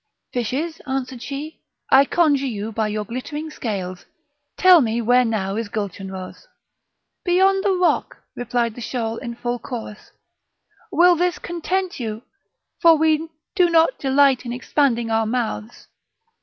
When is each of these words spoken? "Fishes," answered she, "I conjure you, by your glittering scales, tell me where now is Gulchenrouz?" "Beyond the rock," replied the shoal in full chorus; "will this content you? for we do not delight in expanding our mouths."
"Fishes," 0.33 0.81
answered 0.87 1.21
she, 1.21 1.61
"I 1.91 2.05
conjure 2.05 2.47
you, 2.47 2.71
by 2.71 2.87
your 2.87 3.05
glittering 3.05 3.51
scales, 3.51 4.07
tell 4.57 4.81
me 4.81 4.99
where 4.99 5.23
now 5.23 5.57
is 5.57 5.69
Gulchenrouz?" 5.69 6.47
"Beyond 7.23 7.63
the 7.63 7.73
rock," 7.75 8.17
replied 8.35 8.73
the 8.73 8.81
shoal 8.81 9.17
in 9.17 9.35
full 9.35 9.59
chorus; 9.59 10.09
"will 10.91 11.15
this 11.15 11.37
content 11.37 11.99
you? 11.99 12.23
for 12.81 12.97
we 12.97 13.29
do 13.53 13.69
not 13.69 13.99
delight 13.99 14.43
in 14.43 14.51
expanding 14.51 15.11
our 15.11 15.27
mouths." 15.27 15.85